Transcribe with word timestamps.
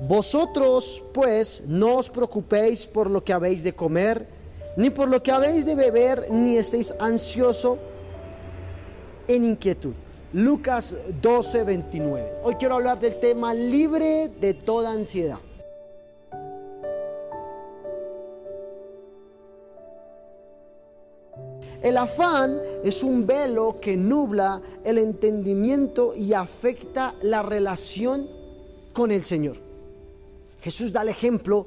Vosotros, 0.00 1.02
pues, 1.12 1.62
no 1.66 1.96
os 1.96 2.10
preocupéis 2.10 2.86
por 2.86 3.10
lo 3.10 3.22
que 3.22 3.32
habéis 3.32 3.62
de 3.62 3.74
comer, 3.74 4.26
ni 4.76 4.90
por 4.90 5.08
lo 5.08 5.22
que 5.22 5.30
habéis 5.30 5.64
de 5.64 5.74
beber, 5.74 6.30
ni 6.30 6.56
estéis 6.56 6.94
ansioso 6.98 7.78
en 9.28 9.44
inquietud. 9.44 9.94
Lucas 10.32 10.96
12, 11.22 11.62
29. 11.62 12.32
Hoy 12.42 12.56
quiero 12.56 12.74
hablar 12.74 12.98
del 12.98 13.20
tema 13.20 13.54
libre 13.54 14.28
de 14.28 14.52
toda 14.52 14.90
ansiedad. 14.90 15.38
El 21.80 21.98
afán 21.98 22.60
es 22.82 23.04
un 23.04 23.26
velo 23.26 23.78
que 23.80 23.96
nubla 23.96 24.60
el 24.84 24.98
entendimiento 24.98 26.14
y 26.16 26.32
afecta 26.32 27.14
la 27.22 27.42
relación 27.42 28.28
con 28.92 29.12
el 29.12 29.22
Señor. 29.22 29.73
Jesús 30.64 30.92
da 30.92 31.02
el 31.02 31.10
ejemplo 31.10 31.66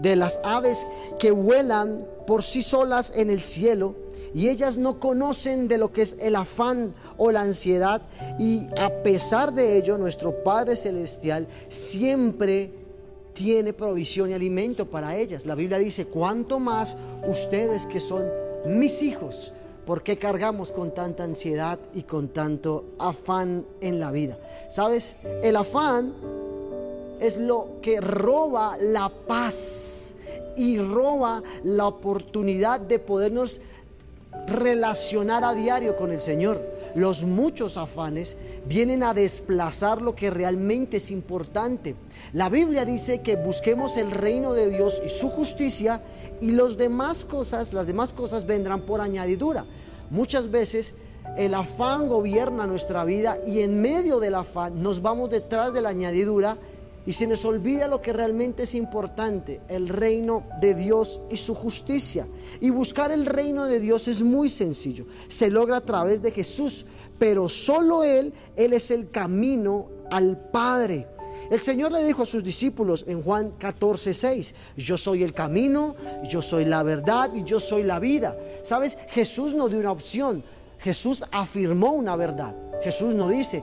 de 0.00 0.16
las 0.16 0.38
aves 0.44 0.86
que 1.18 1.30
vuelan 1.30 2.04
por 2.26 2.42
sí 2.42 2.60
solas 2.60 3.14
en 3.16 3.30
el 3.30 3.40
cielo 3.40 3.94
y 4.34 4.50
ellas 4.50 4.76
no 4.76 5.00
conocen 5.00 5.66
de 5.66 5.78
lo 5.78 5.92
que 5.92 6.02
es 6.02 6.16
el 6.20 6.36
afán 6.36 6.94
o 7.16 7.32
la 7.32 7.40
ansiedad 7.40 8.02
y 8.38 8.66
a 8.78 9.02
pesar 9.02 9.54
de 9.54 9.78
ello 9.78 9.96
nuestro 9.96 10.44
Padre 10.44 10.76
Celestial 10.76 11.48
siempre 11.68 12.70
tiene 13.32 13.72
provisión 13.72 14.28
y 14.28 14.34
alimento 14.34 14.90
para 14.90 15.16
ellas. 15.16 15.46
La 15.46 15.54
Biblia 15.54 15.78
dice, 15.78 16.04
cuanto 16.04 16.60
más 16.60 16.98
ustedes 17.26 17.86
que 17.86 17.98
son 17.98 18.26
mis 18.66 19.02
hijos, 19.02 19.54
¿por 19.86 20.02
qué 20.02 20.18
cargamos 20.18 20.70
con 20.70 20.92
tanta 20.92 21.24
ansiedad 21.24 21.78
y 21.94 22.02
con 22.02 22.28
tanto 22.28 22.90
afán 22.98 23.64
en 23.80 24.00
la 24.00 24.10
vida? 24.10 24.36
¿Sabes? 24.68 25.16
El 25.42 25.56
afán 25.56 26.12
es 27.20 27.36
lo 27.36 27.80
que 27.82 28.00
roba 28.00 28.76
la 28.80 29.08
paz 29.08 30.14
y 30.56 30.78
roba 30.78 31.42
la 31.62 31.86
oportunidad 31.86 32.80
de 32.80 32.98
podernos 32.98 33.60
relacionar 34.46 35.44
a 35.44 35.54
diario 35.54 35.96
con 35.96 36.12
el 36.12 36.20
Señor. 36.20 36.62
Los 36.94 37.24
muchos 37.24 37.76
afanes 37.76 38.36
vienen 38.66 39.02
a 39.02 39.14
desplazar 39.14 40.00
lo 40.00 40.14
que 40.14 40.30
realmente 40.30 40.98
es 40.98 41.10
importante. 41.10 41.96
La 42.32 42.48
Biblia 42.48 42.84
dice 42.84 43.20
que 43.20 43.36
busquemos 43.36 43.96
el 43.96 44.10
reino 44.10 44.52
de 44.52 44.70
Dios 44.70 45.02
y 45.04 45.08
su 45.08 45.28
justicia 45.30 46.02
y 46.40 46.52
las 46.52 46.76
demás 46.76 47.24
cosas, 47.24 47.72
las 47.72 47.86
demás 47.86 48.12
cosas 48.12 48.46
vendrán 48.46 48.82
por 48.82 49.00
añadidura. 49.00 49.64
Muchas 50.10 50.50
veces 50.50 50.94
el 51.36 51.54
afán 51.54 52.08
gobierna 52.08 52.66
nuestra 52.66 53.04
vida 53.04 53.38
y 53.46 53.60
en 53.60 53.80
medio 53.80 54.20
del 54.20 54.34
afán 54.34 54.82
nos 54.82 55.02
vamos 55.02 55.30
detrás 55.30 55.72
de 55.72 55.80
la 55.80 55.88
añadidura 55.88 56.58
y 57.06 57.12
se 57.12 57.26
nos 57.26 57.44
olvida 57.44 57.88
lo 57.88 58.00
que 58.00 58.12
realmente 58.12 58.62
es 58.62 58.74
importante, 58.74 59.60
el 59.68 59.88
reino 59.88 60.44
de 60.60 60.74
Dios 60.74 61.20
y 61.30 61.36
su 61.36 61.54
justicia. 61.54 62.26
Y 62.60 62.70
buscar 62.70 63.12
el 63.12 63.26
reino 63.26 63.66
de 63.66 63.80
Dios 63.80 64.08
es 64.08 64.22
muy 64.22 64.48
sencillo. 64.48 65.06
Se 65.28 65.50
logra 65.50 65.76
a 65.76 65.84
través 65.84 66.22
de 66.22 66.30
Jesús, 66.30 66.86
pero 67.18 67.48
solo 67.48 68.04
Él, 68.04 68.32
Él 68.56 68.72
es 68.72 68.90
el 68.90 69.10
camino 69.10 69.88
al 70.10 70.38
Padre. 70.38 71.08
El 71.50 71.60
Señor 71.60 71.92
le 71.92 72.02
dijo 72.04 72.22
a 72.22 72.26
sus 72.26 72.42
discípulos 72.42 73.04
en 73.06 73.22
Juan 73.22 73.50
14, 73.50 74.14
6, 74.14 74.54
yo 74.78 74.96
soy 74.96 75.22
el 75.22 75.34
camino, 75.34 75.94
yo 76.28 76.40
soy 76.40 76.64
la 76.64 76.82
verdad 76.82 77.30
y 77.34 77.44
yo 77.44 77.60
soy 77.60 77.82
la 77.82 77.98
vida. 77.98 78.36
¿Sabes? 78.62 78.96
Jesús 79.10 79.54
no 79.54 79.68
dio 79.68 79.78
una 79.78 79.92
opción, 79.92 80.42
Jesús 80.78 81.24
afirmó 81.32 81.92
una 81.92 82.16
verdad. 82.16 82.54
Jesús 82.82 83.14
no 83.14 83.28
dice, 83.28 83.62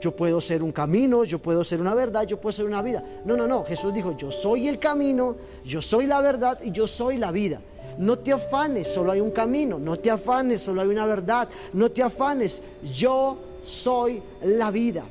yo 0.00 0.12
puedo 0.12 0.40
ser 0.40 0.62
un 0.62 0.72
camino, 0.72 1.24
yo 1.24 1.38
puedo 1.38 1.64
ser 1.64 1.80
una 1.80 1.94
verdad, 1.94 2.24
yo 2.24 2.40
puedo 2.40 2.52
ser 2.52 2.66
una 2.66 2.82
vida. 2.82 3.02
No, 3.24 3.36
no, 3.36 3.46
no. 3.46 3.64
Jesús 3.64 3.92
dijo, 3.94 4.16
yo 4.16 4.30
soy 4.30 4.68
el 4.68 4.78
camino, 4.78 5.36
yo 5.64 5.80
soy 5.80 6.06
la 6.06 6.20
verdad 6.20 6.58
y 6.62 6.70
yo 6.70 6.86
soy 6.86 7.16
la 7.16 7.30
vida. 7.30 7.60
No 7.98 8.18
te 8.18 8.32
afanes, 8.32 8.88
solo 8.88 9.12
hay 9.12 9.20
un 9.20 9.30
camino. 9.30 9.78
No 9.78 9.96
te 9.96 10.10
afanes, 10.10 10.62
solo 10.62 10.82
hay 10.82 10.88
una 10.88 11.06
verdad. 11.06 11.48
No 11.72 11.90
te 11.90 12.02
afanes, 12.02 12.62
yo 12.94 13.38
soy 13.62 14.22
la 14.42 14.70
vida. 14.70 15.04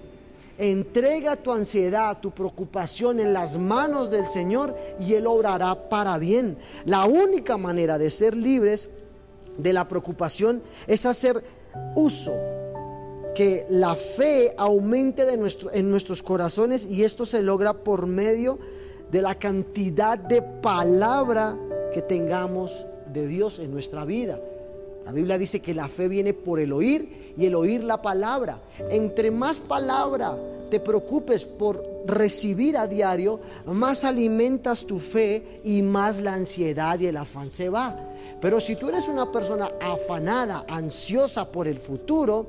Entrega 0.58 1.36
tu 1.36 1.52
ansiedad, 1.52 2.20
tu 2.22 2.32
preocupación 2.32 3.20
en 3.20 3.34
las 3.34 3.58
manos 3.58 4.10
del 4.10 4.26
Señor 4.26 4.76
y 5.00 5.16
Él 5.16 5.28
obrará 5.28 5.90
para 5.90 6.18
bien. 6.18 6.58
La 6.86 7.06
única 7.06 7.58
manera 7.58 7.98
de 7.98 8.10
ser 8.10 8.36
libres 8.36 8.90
de 9.58 9.74
la 9.74 9.88
preocupación 9.88 10.62
es 10.88 11.06
hacer 11.06 11.44
uso 11.96 12.65
que 13.36 13.68
la 13.70 13.96
fe 13.96 14.56
aumente 14.58 15.24
en 15.32 15.90
nuestros 15.92 16.24
corazones 16.24 16.88
y 16.90 17.04
esto 17.04 17.26
se 17.26 17.44
logra 17.44 17.74
por 17.74 18.08
medio 18.08 18.58
de 19.12 19.22
la 19.22 19.36
cantidad 19.36 20.18
de 20.18 20.42
palabra 20.42 21.56
que 21.94 22.02
tengamos 22.02 22.86
de 23.14 23.28
Dios 23.28 23.60
en 23.60 23.72
nuestra 23.72 24.06
vida. 24.06 24.40
La 25.06 25.12
Biblia 25.12 25.38
dice 25.38 25.60
que 25.60 25.76
la 25.76 25.88
fe 25.88 26.08
viene 26.08 26.34
por 26.34 26.60
el 26.60 26.74
oír 26.74 27.34
y 27.38 27.46
el 27.46 27.54
oír 27.54 27.84
la 27.84 28.02
palabra. 28.02 28.60
Entre 28.90 29.30
más 29.30 29.60
palabra 29.60 30.36
te 30.70 30.80
preocupes 30.80 31.46
por 31.46 31.86
recibir 32.08 32.78
a 32.78 32.88
diario, 32.88 33.40
más 33.66 34.04
alimentas 34.04 34.86
tu 34.86 34.98
fe 34.98 35.62
y 35.64 35.82
más 35.82 36.22
la 36.22 36.34
ansiedad 36.34 37.00
y 37.00 37.08
el 37.08 37.18
afán 37.18 37.50
se 37.50 37.70
va. 37.70 37.96
Pero 38.42 38.60
si 38.60 38.76
tú 38.76 38.90
eres 38.90 39.08
una 39.08 39.32
persona 39.32 39.72
afanada, 39.80 40.66
ansiosa 40.68 41.52
por 41.52 41.68
el 41.68 41.78
futuro, 41.78 42.48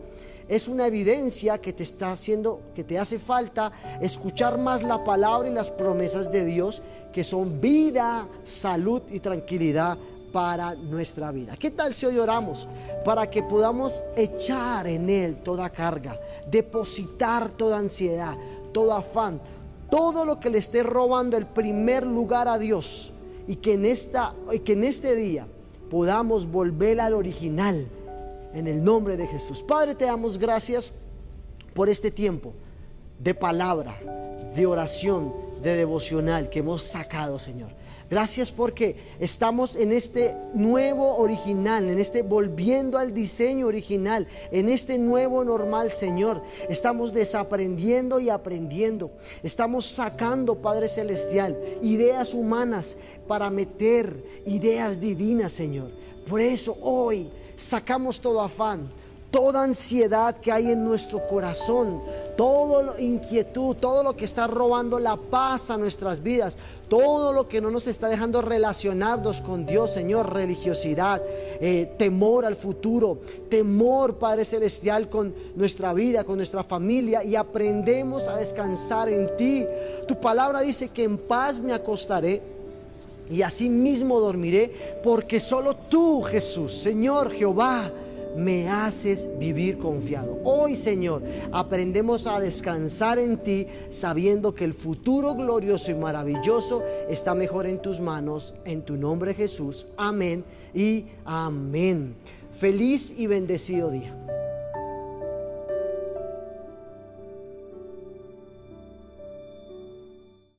es 0.49 0.69
una 0.69 0.87
evidencia 0.87 1.59
que 1.59 1.73
te 1.73 1.83
está 1.83 2.13
haciendo, 2.13 2.61
que 2.75 2.85
te 2.85 2.99
hace 2.99 3.19
falta 3.19 3.73
escuchar 4.01 4.59
más 4.59 4.83
la 4.83 5.03
palabra 5.03 5.49
y 5.49 5.53
las 5.53 5.71
promesas 5.71 6.31
de 6.31 6.45
Dios, 6.45 6.83
que 7.13 7.25
son 7.25 7.61
vida, 7.61 8.29
salud 8.45 9.03
y 9.11 9.21
tranquilidad 9.21 9.99
para 10.33 10.75
nuestra 10.75 11.33
vida. 11.33 11.57
¿Qué 11.57 11.71
tal 11.71 11.93
si 11.93 12.07
hoy 12.07 12.19
oramos 12.19 12.69
para 13.05 13.29
que 13.29 13.43
podamos 13.43 14.05
echar 14.17 14.87
en 14.87 15.09
Él 15.09 15.39
toda 15.43 15.71
carga, 15.71 16.21
depositar 16.49 17.49
toda 17.51 17.79
ansiedad, 17.79 18.37
todo 18.73 18.93
afán, 18.93 19.41
todo 19.91 20.25
lo 20.25 20.39
que 20.39 20.51
le 20.51 20.59
esté 20.59 20.83
robando 20.83 21.37
el 21.37 21.47
primer 21.47 22.07
lugar 22.07 22.49
a 22.49 22.59
Dios 22.59 23.13
y 23.49 23.57
que 23.57 23.75
en, 23.75 23.87
esta, 23.87 24.35
que 24.65 24.75
en 24.75 24.85
este 24.85 25.17
día 25.17 25.47
podamos 25.91 26.51
volver 26.51 27.01
al 27.01 27.15
original 27.15 27.89
en 28.57 28.67
el 28.67 28.83
nombre 28.83 29.19
de 29.19 29.27
Jesús. 29.27 29.63
Padre, 29.63 29.95
te 29.95 30.07
damos 30.07 30.39
gracias 30.39 30.95
por 31.75 31.91
este 31.91 32.11
tiempo 32.11 32.55
de 33.19 33.35
palabra, 33.35 34.01
de 34.57 34.65
oración, 34.65 35.35
de 35.63 35.77
devocional 35.77 36.49
que 36.49 36.61
hemos 36.61 36.83
sacado, 36.83 37.39
Señor. 37.39 37.69
Gracias 38.09 38.53
porque 38.53 38.97
estamos 39.21 39.77
en 39.77 39.93
este 39.93 40.35
nuevo 40.55 41.17
original, 41.17 41.91
en 41.91 41.99
este 41.99 42.23
volviendo 42.23 42.99
al 42.99 43.13
diseño 43.13 43.67
original, 43.67 44.27
en 44.53 44.71
este 44.71 44.97
nuevo 44.97 45.45
normal, 45.45 45.91
Señor. 45.91 46.41
Estamos 46.71 47.13
desaprendiendo 47.13 48.21
y 48.21 48.31
aprendiendo. 48.31 49.11
Estamos 49.43 49.85
sacando, 49.85 50.63
Padre 50.63 50.89
Celestial, 50.89 51.59
ideas 51.83 52.33
humanas 52.33 52.97
para 53.27 53.51
meter 53.51 54.25
ideas 54.47 54.99
divinas, 54.99 55.53
Señor. 55.53 55.91
Por 56.27 56.41
eso 56.41 56.79
hoy 56.81 57.29
sacamos 57.57 58.21
todo 58.21 58.41
afán, 58.41 58.89
toda 59.31 59.65
ansiedad 59.65 60.37
que 60.39 60.53
hay 60.53 60.71
en 60.71 60.85
nuestro 60.85 61.27
corazón, 61.27 62.01
toda 62.37 62.99
inquietud, 63.01 63.77
todo 63.77 64.03
lo 64.03 64.17
que 64.17 64.25
está 64.25 64.47
robando 64.47 64.99
la 64.99 65.17
paz 65.17 65.71
a 65.71 65.77
nuestras 65.77 66.23
vidas, 66.23 66.57
todo 66.89 67.33
lo 67.33 67.49
que 67.49 67.61
no 67.61 67.71
nos 67.71 67.87
está 67.87 68.09
dejando 68.09 68.41
relacionarnos 68.41 69.41
con 69.41 69.67
Dios, 69.67 69.93
Señor, 69.93 70.33
religiosidad, 70.33 71.21
eh, 71.61 71.93
temor 71.99 72.47
al 72.47 72.55
futuro, 72.55 73.19
temor, 73.51 74.17
Padre 74.17 74.45
Celestial, 74.45 75.09
con 75.09 75.35
nuestra 75.55 75.93
vida, 75.93 76.25
con 76.25 76.37
nuestra 76.37 76.63
familia 76.63 77.25
y 77.25 77.37
aprendemos 77.37 78.29
a 78.29 78.37
descansar 78.37 79.09
en 79.09 79.37
ti. 79.37 79.67
Tu 80.07 80.19
palabra 80.21 80.61
dice 80.61 80.89
que 80.89 81.03
en 81.03 81.19
paz 81.19 81.59
me 81.59 81.75
acostaré 81.75 82.56
y 83.31 83.43
así 83.43 83.69
mismo 83.69 84.21
dormiré, 84.21 84.73
porque 85.03 85.41
solo 85.41 85.75
tú, 85.75 86.23
Jesús, 86.23 86.73
Señor 86.73 87.31
Jehová, 87.31 87.91
me 88.37 88.69
haces 88.69 89.29
vivir 89.39 89.79
confiado. 89.79 90.39
Hoy, 90.45 90.77
Señor, 90.77 91.23
aprendemos 91.53 92.27
a 92.27 92.39
descansar 92.39 93.19
en 93.19 93.39
ti, 93.39 93.67
sabiendo 93.89 94.55
que 94.55 94.65
el 94.65 94.75
futuro 94.75 95.35
glorioso 95.35 95.91
y 95.91 95.95
maravilloso 95.95 96.83
está 97.09 97.35
mejor 97.35 97.67
en 97.67 97.81
tus 97.81 98.01
manos, 98.01 98.55
en 98.65 98.83
tu 98.83 98.97
nombre 98.97 99.35
Jesús. 99.35 99.87
Amén 99.97 100.45
y 100.75 101.07
amén. 101.25 102.15
Feliz 102.53 103.19
y 103.19 103.27
bendecido 103.27 103.91
día. 103.91 104.26